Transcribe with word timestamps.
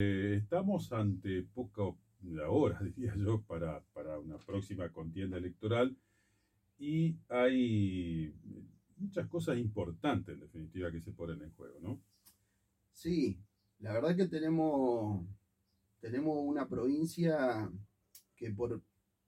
Eh, 0.00 0.36
estamos 0.40 0.92
ante 0.92 1.42
poca 1.42 1.82
hora, 2.48 2.78
diría 2.96 3.16
yo, 3.16 3.42
para, 3.42 3.80
para 3.92 4.16
una 4.20 4.38
próxima 4.38 4.88
contienda 4.90 5.38
electoral 5.38 5.96
y 6.78 7.16
hay 7.28 8.32
muchas 8.96 9.26
cosas 9.26 9.58
importantes, 9.58 10.34
en 10.34 10.40
definitiva, 10.40 10.92
que 10.92 11.00
se 11.00 11.10
ponen 11.10 11.42
en 11.42 11.50
juego, 11.50 11.80
¿no? 11.80 12.00
Sí, 12.92 13.40
la 13.80 13.92
verdad 13.92 14.14
que 14.14 14.28
tenemos, 14.28 15.26
tenemos 16.00 16.36
una 16.44 16.68
provincia 16.68 17.68
que 18.36 18.52
por, 18.52 18.80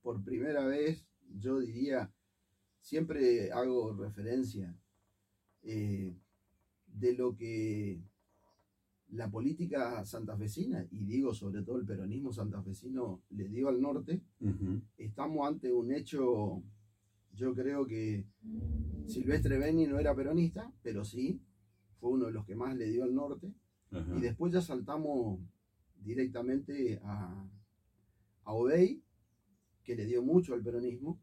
por 0.03 0.23
primera 0.23 0.65
vez, 0.67 1.05
yo 1.37 1.59
diría, 1.59 2.13
siempre 2.81 3.51
hago 3.51 3.93
referencia 3.93 4.73
eh, 5.65 6.15
de 6.87 7.15
lo 7.15 7.37
que 7.37 8.01
la 9.13 9.31
política 9.31 10.05
santafesina, 10.05 10.87
y 10.91 11.05
digo 11.05 11.35
sobre 11.35 11.63
todo 11.63 11.79
el 11.79 11.87
peronismo 11.87 12.33
santafesino, 12.33 13.23
le 13.31 13.49
dio 13.49 13.69
al 13.69 13.81
norte, 13.81 14.23
estamos 14.97 15.47
ante 15.47 15.73
un 15.73 15.93
hecho, 15.93 16.63
yo 17.35 17.55
creo 17.55 17.87
que 17.87 18.27
Silvestre 19.07 19.59
Beni 19.59 19.87
no 19.87 19.99
era 19.99 20.15
peronista, 20.15 20.73
pero 20.83 21.05
sí, 21.05 21.41
fue 21.99 22.11
uno 22.11 22.27
de 22.27 22.33
los 22.33 22.45
que 22.45 22.55
más 22.55 22.77
le 22.77 22.91
dio 22.91 23.05
al 23.05 23.15
norte, 23.15 23.53
y 24.17 24.21
después 24.21 24.53
ya 24.53 24.61
saltamos 24.61 25.41
directamente 25.97 27.01
a, 27.03 27.49
a 28.45 28.53
Obey, 28.53 29.03
que 29.83 29.97
le 29.97 30.07
dio 30.07 30.23
mucho 30.23 30.55
al 30.55 30.63
peronismo, 30.63 31.21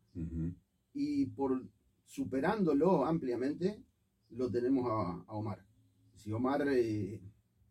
y 0.94 1.28
por 1.28 1.64
superándolo 2.06 3.06
ampliamente, 3.06 3.84
lo 4.32 4.50
tenemos 4.50 4.88
a, 4.90 5.34
Omar. 5.34 5.64
Si 6.16 6.32
Omar 6.32 6.68
eh, 6.70 7.22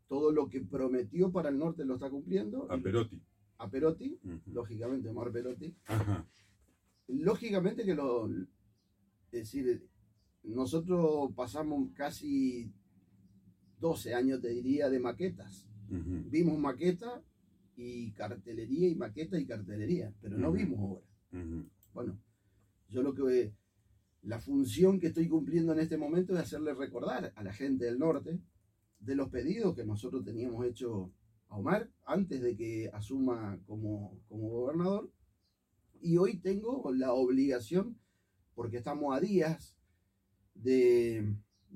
todo 0.08 0.32
lo 0.32 0.48
que 0.48 0.60
prometió 0.60 1.32
para 1.32 1.48
el 1.48 1.58
norte 1.58 1.84
lo 1.84 1.94
está 1.94 2.10
cumpliendo. 2.10 2.70
A 2.70 2.78
Perotti. 2.78 3.20
A 3.58 3.68
Perotti, 3.70 4.18
lógicamente, 4.46 5.08
Omar 5.08 5.32
Perotti. 5.32 5.74
Lógicamente 7.08 7.84
que 7.84 7.94
lo. 7.94 8.28
Es 9.32 9.52
decir, 9.52 9.86
nosotros 10.42 11.32
pasamos 11.34 11.90
casi 11.94 12.72
12 13.80 14.14
años, 14.14 14.40
te 14.40 14.48
diría, 14.48 14.88
de 14.88 15.00
maquetas. 15.00 15.66
Vimos 15.88 16.58
maqueta 16.58 17.22
y 17.76 18.12
cartelería 18.12 18.88
y 18.88 18.94
maqueta 18.94 19.38
y 19.38 19.46
cartelería, 19.46 20.12
pero 20.20 20.38
no 20.38 20.52
vimos 20.52 20.78
obra. 20.80 21.06
Bueno, 21.92 22.18
yo 22.88 23.02
lo 23.02 23.14
que 23.14 23.52
la 24.22 24.40
función 24.40 24.98
que 24.98 25.08
estoy 25.08 25.28
cumpliendo 25.28 25.72
en 25.72 25.80
este 25.80 25.96
momento 25.96 26.34
es 26.34 26.40
hacerle 26.40 26.74
recordar 26.74 27.32
a 27.34 27.42
la 27.44 27.52
gente 27.52 27.84
del 27.84 27.98
norte 27.98 28.40
de 29.00 29.14
los 29.14 29.28
pedidos 29.28 29.74
que 29.74 29.84
nosotros 29.84 30.24
teníamos 30.24 30.64
hecho 30.66 31.10
a 31.48 31.56
Omar 31.56 31.90
antes 32.04 32.40
de 32.42 32.56
que 32.56 32.90
asuma 32.92 33.58
como, 33.66 34.18
como 34.28 34.48
gobernador. 34.48 35.10
Y 36.00 36.18
hoy 36.18 36.38
tengo 36.38 36.92
la 36.92 37.12
obligación, 37.12 37.98
porque 38.54 38.78
estamos 38.78 39.16
a 39.16 39.20
días 39.20 39.76
de, 40.54 41.34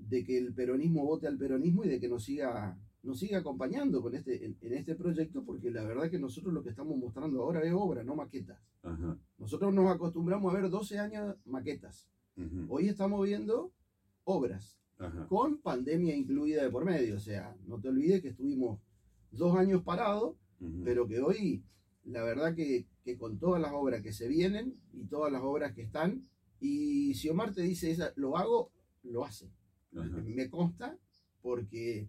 que 0.09 0.39
el 0.39 0.55
peronismo 0.55 1.05
vote 1.05 1.27
al 1.27 1.39
peronismo 1.39 1.85
y 1.85 1.89
de 1.89 2.01
que 2.01 2.09
nos 2.09 2.25
siga, 2.25 2.79
nos 3.03 3.19
siga 3.19 3.39
acompañando 3.39 4.03
con 4.03 4.15
este, 4.15 4.45
en, 4.45 4.57
este 4.73 4.95
proyecto, 4.95 5.45
porque 5.45 5.71
la 5.71 5.85
verdad 5.85 6.11
que 6.11 6.19
nosotros 6.19 6.53
lo 6.53 6.63
que 6.63 6.71
estamos 6.71 6.97
mostrando 6.97 7.43
ahora 7.43 7.63
es 7.63 7.73
obra, 7.73 8.05
no 8.05 8.15
maquetas. 8.15 8.59
Nosotros 9.39 9.73
nos 9.73 9.91
acostumbramos 9.91 10.53
a 10.53 10.59
ver 10.59 10.71
12 10.71 10.99
años 10.99 11.37
maquetas. 11.45 12.09
Hoy 12.69 12.89
estamos 12.89 13.25
viendo 13.27 13.73
obras 14.25 14.81
con 15.29 15.59
pandemia 15.59 16.15
incluida 16.15 16.63
de 16.63 16.71
por 16.71 16.85
medio. 16.85 17.17
O 17.17 17.21
sea, 17.21 17.57
no 17.67 17.81
te 17.81 17.89
olvides 17.89 18.23
que 18.23 18.29
estuvimos 18.29 18.81
dos 19.31 19.57
años 19.57 19.83
parados, 19.83 20.37
pero 20.85 21.07
que 21.07 21.21
hoy, 21.21 21.65
la 22.05 22.23
verdad 22.23 22.55
que, 22.55 22.87
con 23.19 23.39
todas 23.39 23.61
las 23.61 23.73
obras 23.73 24.03
que 24.03 24.13
se 24.13 24.29
vienen 24.29 24.77
y 24.93 25.05
todas 25.05 25.33
las 25.33 25.43
obras 25.43 25.73
que 25.75 25.83
están, 25.83 26.23
y 26.61 27.15
si 27.15 27.29
Omar 27.29 27.53
te 27.53 27.63
dice, 27.63 27.91
esa, 27.91 28.13
lo 28.17 28.37
hago, 28.37 28.71
lo 29.03 29.25
hace. 29.25 29.51
Me 29.91 30.49
consta 30.49 30.97
porque 31.43 32.09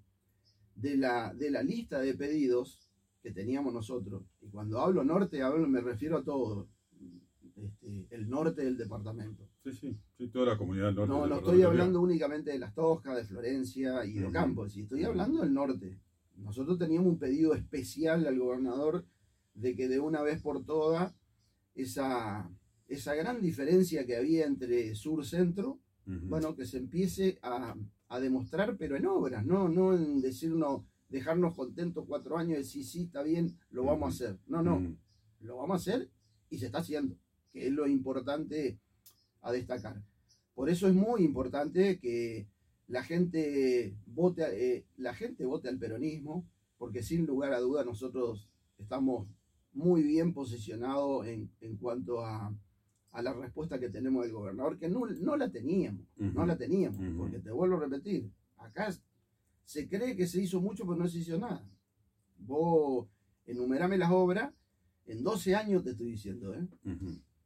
de 0.76 0.98
la, 0.98 1.34
de 1.34 1.50
la 1.50 1.64
lista 1.64 2.00
de 2.00 2.14
pedidos 2.14 2.88
que 3.24 3.32
teníamos 3.32 3.74
nosotros, 3.74 4.24
y 4.42 4.50
cuando 4.50 4.80
hablo 4.80 5.04
norte, 5.04 5.42
hablo, 5.42 5.68
me 5.68 5.82
refiero 5.82 6.18
a 6.18 6.24
todo, 6.24 6.68
este, 7.56 8.08
el 8.10 8.30
norte 8.30 8.64
del 8.64 8.78
departamento. 8.78 9.48
Sí, 9.64 9.74
sí, 9.74 9.98
sí, 10.18 10.28
toda 10.30 10.48
la 10.48 10.58
comunidad 10.58 10.92
norte. 10.92 11.14
No, 11.14 11.28
no 11.28 11.38
estoy 11.38 11.62
hablando 11.62 12.02
únicamente 12.02 12.52
de 12.52 12.60
Las 12.60 12.74
Toscas, 12.74 13.16
de 13.16 13.26
Florencia 13.26 14.04
y 14.06 14.14
de 14.14 14.26
Ocampo, 14.26 14.66
estoy 14.66 15.04
hablando 15.04 15.42
del 15.42 15.54
norte. 15.54 16.00
Nosotros 16.38 16.80
teníamos 16.80 17.10
un 17.10 17.20
pedido 17.20 17.54
especial 17.54 18.26
al 18.26 18.40
gobernador 18.40 19.06
de 19.54 19.76
que 19.76 19.88
de 19.88 20.00
una 20.00 20.24
vez 20.24 20.42
por 20.42 20.66
todas 20.66 21.14
esa, 21.76 22.50
esa 22.88 23.14
gran 23.14 23.42
diferencia 23.42 24.06
que 24.06 24.16
había 24.16 24.46
entre 24.46 24.96
sur-centro, 24.96 25.80
bueno, 26.06 26.56
que 26.56 26.66
se 26.66 26.78
empiece 26.78 27.38
a, 27.44 27.76
demostrar, 28.20 28.76
pero 28.78 28.98
en 28.98 29.06
obras, 29.06 29.46
no, 29.46 29.70
no 29.70 29.94
en 29.96 30.22
decirnos, 30.22 30.84
dejarnos 31.08 31.56
contentos 31.56 32.06
cuatro 32.08 32.38
años 32.38 32.54
y 32.54 32.62
decir, 32.62 32.86
sí, 32.86 33.04
está 33.04 33.22
bien, 33.22 33.58
lo 33.70 33.86
vamos 33.86 34.08
a 34.08 34.16
hacer. 34.16 34.40
No, 34.48 34.62
no, 34.62 34.98
lo 35.40 35.58
vamos 35.58 35.76
a 35.76 35.92
hacer 35.92 36.10
y 36.50 36.58
se 36.58 36.66
está 36.66 36.80
haciendo 36.80 37.16
que 37.52 37.68
es 37.68 37.74
lo 37.74 37.88
importante 37.88 38.80
a 39.42 39.52
destacar. 39.52 40.02
Por 40.54 40.70
eso 40.70 40.88
es 40.88 40.94
muy 40.94 41.24
importante 41.24 42.00
que 42.00 42.48
la 42.88 43.04
gente 43.04 43.96
vote, 44.06 44.44
eh, 44.52 44.86
la 44.98 45.14
gente 45.14 45.46
vote 45.46 45.70
al 45.70 45.78
peronismo, 45.78 46.46
porque 46.78 47.04
sin 47.04 47.26
lugar 47.26 47.54
a 47.54 47.60
duda 47.60 47.84
nosotros 47.84 48.50
estamos 48.78 49.28
muy 49.74 50.04
bien 50.04 50.34
posicionados 50.34 51.26
en, 51.28 51.78
cuanto 51.80 52.26
a, 52.26 52.54
la 53.14 53.34
respuesta 53.34 53.80
que 53.80 53.90
tenemos 53.90 54.24
del 54.24 54.34
gobernador, 54.34 54.78
que 54.78 54.90
no, 54.90 55.06
la 55.36 55.50
teníamos, 55.50 56.06
no 56.18 56.46
la 56.46 56.58
teníamos, 56.58 57.00
porque 57.18 57.40
te 57.40 57.52
vuelvo 57.52 57.78
a 57.78 57.82
repetir, 57.82 58.30
acá 58.58 58.90
se 59.64 59.88
cree 59.88 60.16
que 60.16 60.28
se 60.28 60.42
hizo 60.42 60.60
mucho, 60.60 60.84
pero 60.84 60.98
no 60.98 61.08
se 61.08 61.20
hizo 61.20 61.38
nada. 61.38 61.66
Vos 62.40 63.08
enumerame 63.46 63.98
las 63.98 64.12
obras, 64.12 64.54
en 65.06 65.24
12 65.24 65.56
años 65.56 65.84
te 65.84 65.92
estoy 65.92 66.12
diciendo, 66.12 66.54
¿eh? 66.54 66.68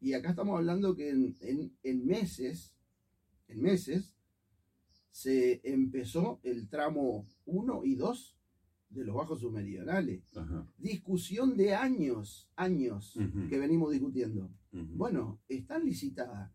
Y 0.05 0.13
acá 0.13 0.29
estamos 0.29 0.55
hablando 0.55 0.95
que 0.95 1.09
en, 1.09 2.05
meses, 2.05 2.75
en 3.47 3.59
meses, 3.59 4.15
se 5.09 5.61
empezó 5.63 6.39
el 6.43 6.69
tramo 6.69 7.25
1 7.45 7.85
y 7.85 7.95
2 7.95 8.37
de 8.89 9.03
los 9.03 9.15
bajos 9.15 9.39
submeridionales. 9.39 10.31
Discusión 10.77 11.57
de 11.57 11.73
años, 11.73 12.51
años 12.55 13.17
que 13.49 13.57
venimos 13.57 13.91
discutiendo. 13.91 14.51
Bueno, 14.71 15.41
están 15.49 15.83
licitadas 15.83 16.51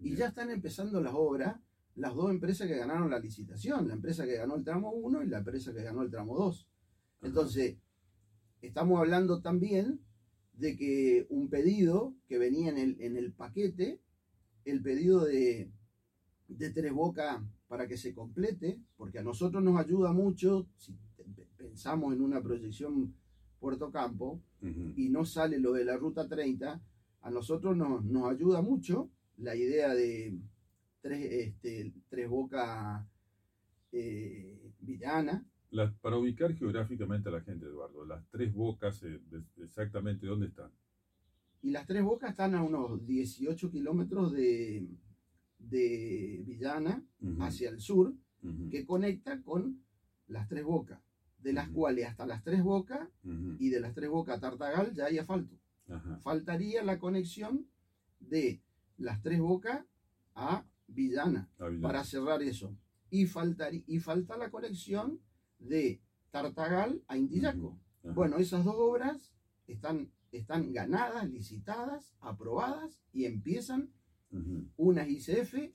y 0.00 0.16
ya 0.16 0.26
están 0.26 0.50
empezando 0.50 1.00
las 1.00 1.14
obras 1.14 1.54
las 1.94 2.16
dos 2.16 2.32
empresas 2.32 2.66
que 2.66 2.78
ganaron 2.78 3.10
la 3.10 3.20
licitación, 3.20 3.86
la 3.86 3.94
empresa 3.94 4.24
que 4.24 4.38
ganó 4.38 4.56
el 4.56 4.64
tramo 4.64 4.90
1 4.90 5.22
y 5.22 5.28
la 5.28 5.38
empresa 5.38 5.72
que 5.72 5.84
ganó 5.84 6.02
el 6.02 6.10
tramo 6.10 6.36
2. 6.36 6.68
Entonces, 7.22 7.76
estamos 8.60 8.98
hablando 8.98 9.40
también 9.40 10.00
de 10.58 10.76
que 10.76 11.26
un 11.30 11.48
pedido 11.48 12.14
que 12.28 12.36
venía 12.36 12.70
en 12.70 12.78
el, 12.78 12.96
en 13.00 13.16
el 13.16 13.32
paquete, 13.32 14.00
el 14.64 14.82
pedido 14.82 15.24
de, 15.24 15.70
de 16.48 16.70
Tres 16.70 16.92
Boca 16.92 17.42
para 17.68 17.86
que 17.86 17.96
se 17.96 18.12
complete, 18.12 18.80
porque 18.96 19.20
a 19.20 19.22
nosotros 19.22 19.62
nos 19.62 19.78
ayuda 19.78 20.12
mucho, 20.12 20.66
si 20.76 20.94
pensamos 21.56 22.12
en 22.12 22.22
una 22.22 22.42
proyección 22.42 23.14
Puerto 23.60 23.90
Campo 23.90 24.40
y 24.96 25.08
no 25.08 25.24
sale 25.24 25.58
lo 25.58 25.72
de 25.72 25.84
la 25.84 25.96
Ruta 25.96 26.28
30, 26.28 26.80
a 27.20 27.30
nosotros 27.30 27.76
nos, 27.76 28.04
nos 28.04 28.30
ayuda 28.30 28.62
mucho 28.62 29.10
la 29.36 29.54
idea 29.54 29.94
de 29.94 30.38
Tres, 31.00 31.30
este, 31.30 31.92
tres 32.08 32.28
Boca 32.28 33.06
eh, 33.92 34.72
Villana, 34.80 35.46
para 36.00 36.16
ubicar 36.16 36.54
geográficamente 36.54 37.28
a 37.28 37.32
la 37.32 37.40
gente, 37.40 37.66
Eduardo, 37.66 38.04
las 38.04 38.26
tres 38.30 38.52
bocas, 38.54 39.02
eh, 39.02 39.20
exactamente 39.62 40.26
dónde 40.26 40.46
están. 40.46 40.70
Y 41.62 41.70
las 41.70 41.86
tres 41.86 42.02
bocas 42.02 42.30
están 42.30 42.54
a 42.54 42.62
unos 42.62 43.04
18 43.06 43.70
kilómetros 43.70 44.32
de, 44.32 44.88
de 45.58 46.42
Villana 46.46 47.04
hacia 47.40 47.70
el 47.70 47.80
sur, 47.80 48.14
que 48.70 48.86
conecta 48.86 49.42
con 49.42 49.82
las 50.28 50.48
tres 50.48 50.64
bocas, 50.64 51.00
de 51.42 51.52
las 51.52 51.68
cuales 51.70 52.06
hasta 52.06 52.24
las 52.26 52.44
tres 52.44 52.62
bocas 52.62 53.08
y 53.58 53.68
de 53.68 53.80
las 53.80 53.94
tres 53.94 54.08
bocas 54.08 54.38
a 54.38 54.40
Tartagal 54.40 54.94
ya 54.94 55.06
hay 55.06 55.18
asfalto. 55.18 55.56
Faltaría 56.20 56.84
la 56.84 56.98
conexión 56.98 57.66
de 58.20 58.62
las 58.96 59.20
tres 59.22 59.40
bocas 59.40 59.84
a 60.34 60.64
Villana, 60.86 61.48
para 61.82 62.04
cerrar 62.04 62.42
eso. 62.42 62.76
Y, 63.10 63.26
faltaría, 63.26 63.82
y 63.86 63.98
falta 63.98 64.36
la 64.36 64.50
conexión 64.50 65.20
de 65.58 66.00
Tartagal 66.30 67.02
a 67.08 67.16
Intillaco. 67.16 67.78
Bueno, 68.14 68.36
esas 68.38 68.64
dos 68.64 68.76
obras 68.78 69.32
están, 69.66 70.10
están 70.32 70.72
ganadas, 70.72 71.28
licitadas, 71.28 72.14
aprobadas 72.20 73.00
y 73.12 73.24
empiezan. 73.24 73.90
Una 74.76 75.02
es 75.04 75.28
ICF, 75.28 75.72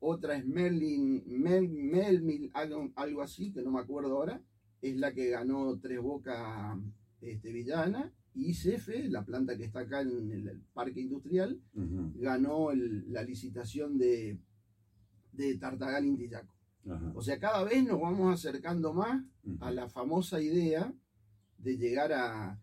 otra 0.00 0.36
es 0.36 0.46
Merlin, 0.46 1.22
Mel, 1.26 2.50
algo, 2.54 3.22
así, 3.22 3.52
que 3.52 3.62
no 3.62 3.70
me 3.72 3.80
acuerdo 3.80 4.16
ahora. 4.16 4.40
Es 4.80 4.96
la 4.96 5.12
que 5.12 5.30
ganó 5.30 5.76
Tres 5.80 6.00
Boca 6.00 6.78
este, 7.20 7.52
Villana, 7.52 8.12
y 8.34 8.50
ICF, 8.50 8.88
la 9.08 9.24
planta 9.24 9.56
que 9.56 9.64
está 9.64 9.80
acá 9.80 10.00
en 10.02 10.30
el 10.30 10.60
parque 10.72 11.00
industrial, 11.00 11.60
ganó 12.14 12.70
el- 12.70 13.12
la 13.12 13.24
licitación 13.24 13.98
de, 13.98 14.38
de 15.32 15.58
Tartagal 15.58 16.06
Intillaco. 16.06 16.54
Ajá, 16.88 17.12
O 17.14 17.22
sea, 17.22 17.38
cada 17.38 17.64
vez 17.64 17.84
nos 17.84 18.00
vamos 18.00 18.32
acercando 18.32 18.92
más 18.92 19.24
a 19.60 19.70
la 19.70 19.88
famosa 19.88 20.40
idea 20.40 20.92
de 21.58 21.76
llegar 21.76 22.12
a 22.12 22.60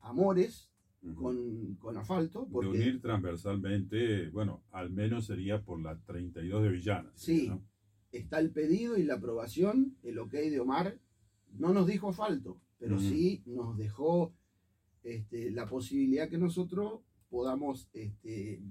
Amores 0.00 0.70
con, 1.14 1.76
con 1.76 1.96
asfalto, 1.96 2.46
de 2.46 2.52
porque 2.52 2.68
unir 2.68 3.00
transversalmente, 3.00 4.30
bueno, 4.30 4.62
al 4.70 4.90
menos 4.90 5.26
sería 5.26 5.62
por 5.62 5.80
la 5.80 5.98
32 6.00 6.62
de 6.62 6.68
Villana. 6.70 7.12
Sí. 7.14 7.50
está 8.12 8.38
el 8.38 8.50
pedido 8.50 8.96
y 8.96 9.04
la 9.04 9.14
aprobación, 9.14 9.96
el 10.02 10.18
ok 10.18 10.32
de 10.32 10.60
Omar, 10.60 10.98
no 11.52 11.72
nos 11.72 11.86
dijo 11.86 12.10
asfalto, 12.10 12.60
pero 12.78 12.98
sí 12.98 13.42
nos 13.46 13.76
dejó 13.76 14.34
este, 15.02 15.50
la 15.50 15.66
posibilidad 15.66 16.28
que 16.28 16.38
nosotros 16.38 17.00
podamos 17.28 17.88
este, 17.92 18.62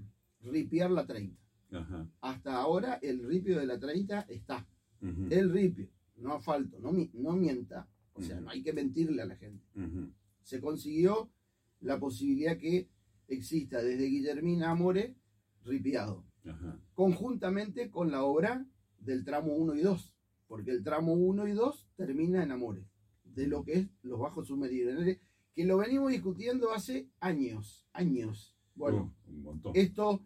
ripiar 0.42 0.92
la 0.92 1.06
30. 1.06 1.42
Ajá. 1.72 2.08
Hasta 2.22 2.58
ahora 2.58 3.00
el 3.01 3.24
ripio 3.24 3.60
de 3.60 3.66
la 3.66 3.80
30 3.80 4.22
está. 4.30 4.68
El 5.01 5.51
ripio, 5.51 5.88
no 6.18 6.33
asfalto, 6.33 6.80
no, 6.80 6.92
no 7.13 7.31
mienta. 7.33 7.88
O 8.13 8.21
sea, 8.21 8.39
no 8.39 8.50
hay 8.50 8.63
que 8.63 8.74
mentirle 8.74 9.21
a 9.21 9.25
la 9.25 9.36
gente. 9.36 9.65
Se 10.42 10.59
consiguió 10.62 11.30
la 11.81 12.00
posibilidad 12.00 12.57
que 12.57 12.89
exista 13.27 13.81
desde 13.81 14.06
Guillermina 14.06 14.71
Amore 14.71 15.15
ripiado. 15.63 16.24
conjuntamente 16.94 17.89
con 17.89 18.12
la 18.12 18.24
obra 18.24 18.65
del 19.00 19.25
tramo 19.25 19.53
1 19.56 19.75
y 19.75 19.81
2, 19.81 20.13
porque 20.47 20.71
el 20.71 20.83
tramo 20.83 21.13
1 21.13 21.48
y 21.48 21.51
2 21.53 21.88
termina 21.95 22.44
en 22.44 22.51
Amores, 22.51 22.86
de 23.24 23.48
lo 23.48 23.63
que 23.63 23.74
es 23.74 23.88
los 24.03 24.19
bajos 24.19 24.48
submeridionales, 24.48 25.19
que 25.53 25.65
lo 25.65 25.77
venimos 25.77 26.12
discutiendo 26.12 26.71
hace 26.71 27.09
años, 27.19 27.88
años. 27.94 28.56
Bueno, 28.75 29.15
montón. 29.27 29.71
esto 29.75 30.21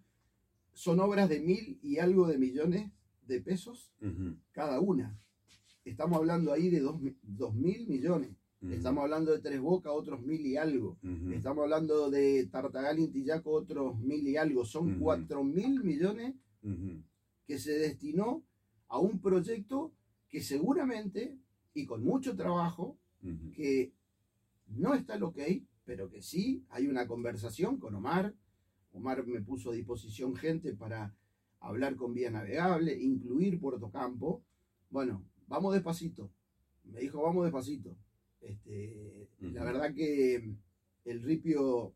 son 0.74 1.00
obras 1.00 1.30
de 1.30 1.39
mil 1.39 1.80
y 1.83 2.00
algo 2.00 2.27
de 2.27 2.38
millones 2.38 2.92
de 3.30 3.42
pesos 3.42 3.92
cada 4.52 4.80
una. 4.81 5.18
Estamos 5.86 6.18
hablando 6.18 6.52
ahí 6.52 6.70
de 6.70 6.80
dos, 6.81 7.00
mi- 7.00 7.16
dos 7.24 7.54
mil 7.56 7.88
millones. 7.88 8.31
Estamos 8.74 9.04
hablando 9.04 9.31
de 9.31 9.40
Tres 9.40 9.62
Bocas, 9.62 9.94
otros 9.96 10.22
mil 10.22 10.46
y 10.46 10.58
algo. 10.58 10.98
Estamos 11.34 11.64
hablando 11.64 12.10
de 12.10 12.46
Tartagal 12.48 13.00
Intillaco, 13.00 13.52
otros 13.52 13.98
mil 14.00 14.28
y 14.28 14.36
algo. 14.36 14.66
Son 14.66 15.00
cuatro 15.00 15.44
mil 15.46 15.81
millones 15.84 16.36
que 17.48 17.58
se 17.58 17.72
destinó 17.80 18.44
a 18.90 19.00
un 19.00 19.20
proyecto 19.22 19.94
que 20.28 20.42
seguramente, 20.42 21.38
y 21.74 21.86
con 21.86 22.04
mucho 22.04 22.36
trabajo, 22.36 22.98
que 23.52 23.94
no 24.68 24.94
está 24.94 25.14
al 25.14 25.24
ok, 25.24 25.40
pero 25.86 26.10
que 26.10 26.22
sí 26.22 26.64
hay 26.70 26.88
una 26.88 27.08
conversación 27.08 27.78
con 27.80 27.96
Omar. 27.96 28.34
Omar 28.92 29.25
me 29.25 29.42
puso 29.42 29.72
a 29.72 29.74
disposición 29.74 30.36
gente 30.36 30.74
para 30.74 31.16
hablar 31.60 31.96
con 31.96 32.14
vía 32.14 32.32
navegable, 32.32 32.98
incluir 32.98 33.60
Puerto 33.60 33.90
Campo. 33.92 34.44
Bueno, 34.90 35.24
vamos 35.48 35.74
despacito. 35.74 36.30
Me 36.84 37.02
dijo, 37.02 37.22
vamos 37.22 37.44
despacito. 37.44 37.96
Este, 38.42 39.28
La 39.42 39.64
verdad 39.64 39.94
que 39.94 40.56
el 41.06 41.22
ripio 41.22 41.94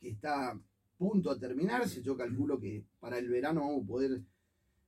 que 0.00 0.10
está 0.10 0.58
punto 0.98 1.30
a 1.30 1.38
terminarse, 1.38 2.02
yo 2.02 2.16
calculo 2.16 2.58
que 2.60 2.84
para 3.00 3.18
el 3.18 3.28
verano 3.28 3.60
vamos 3.62 3.84
a 3.84 3.86
poder 3.86 4.22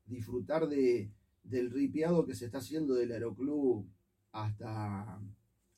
disfrutar 0.06 0.68
de, 0.68 1.10
del 1.42 1.70
ripiado 1.70 2.26
que 2.26 2.34
se 2.34 2.46
está 2.46 2.58
haciendo 2.58 2.94
del 2.94 3.12
aeroclub 3.12 3.86
hasta, 4.32 5.20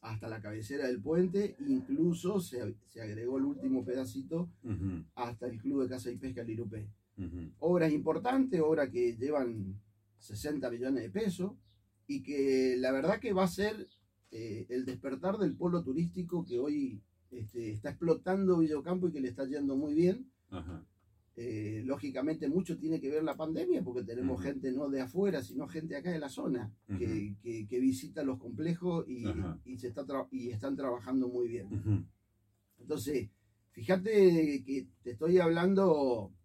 hasta 0.00 0.28
la 0.28 0.40
cabecera 0.40 0.86
del 0.86 1.00
puente, 1.00 1.56
incluso 1.66 2.40
se, 2.40 2.74
se 2.86 3.02
agregó 3.02 3.38
el 3.38 3.44
último 3.44 3.84
pedacito 3.84 4.48
hasta 5.14 5.46
el 5.46 5.58
Club 5.60 5.82
de 5.82 5.88
Caza 5.88 6.10
y 6.10 6.16
Pesca 6.16 6.42
Lirupé. 6.42 6.88
Obras 7.60 7.92
importantes, 7.92 8.60
obras 8.60 8.90
que 8.90 9.16
llevan 9.16 9.80
60 10.18 10.70
millones 10.70 11.02
de 11.02 11.10
pesos 11.10 11.52
y 12.06 12.22
que 12.22 12.76
la 12.78 12.92
verdad 12.92 13.18
que 13.20 13.32
va 13.32 13.44
a 13.44 13.48
ser 13.48 13.88
eh, 14.30 14.66
el 14.68 14.84
despertar 14.84 15.38
del 15.38 15.54
polo 15.54 15.82
turístico 15.82 16.44
que 16.44 16.58
hoy 16.58 17.00
este, 17.30 17.70
está 17.72 17.90
explotando 17.90 18.58
Villocampo 18.58 19.08
y 19.08 19.12
que 19.12 19.20
le 19.20 19.28
está 19.28 19.44
yendo 19.46 19.76
muy 19.76 19.94
bien. 19.94 20.30
ajá, 20.50 20.84
Eh, 21.38 21.82
lógicamente 21.84 22.48
mucho 22.48 22.78
tiene 22.78 22.98
que 22.98 23.10
ver 23.10 23.22
la 23.22 23.36
pandemia 23.36 23.82
porque 23.84 24.02
tenemos 24.04 24.40
gente 24.42 24.72
no 24.72 24.88
de 24.88 25.02
afuera, 25.02 25.42
sino 25.42 25.68
gente 25.68 25.94
acá 25.96 26.10
de 26.10 26.18
la 26.18 26.30
zona 26.30 26.72
que, 26.98 27.34
que- 27.42 27.66
que 27.68 27.78
visita 27.80 28.22
los 28.24 28.38
complejos 28.38 29.06
y, 29.08 29.24
y 29.66 29.76
se 29.78 29.88
está 29.88 30.04
y 30.30 30.50
están 30.50 30.76
trabajando 30.76 31.28
muy 31.28 31.46
bien. 31.48 31.68
Entonces, 32.78 33.28
fíjate 33.72 34.62
que 34.64 34.86
te 35.02 35.10
estoy 35.10 35.38
hablando 35.38 36.32